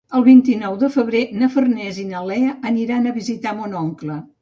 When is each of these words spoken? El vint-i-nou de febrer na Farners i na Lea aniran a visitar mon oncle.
El 0.19 0.23
vint-i-nou 0.27 0.77
de 0.83 0.89
febrer 0.95 1.21
na 1.43 1.51
Farners 1.57 2.01
i 2.07 2.09
na 2.09 2.25
Lea 2.33 2.59
aniran 2.73 3.07
a 3.07 3.17
visitar 3.23 3.59
mon 3.63 3.83
oncle. 3.87 4.23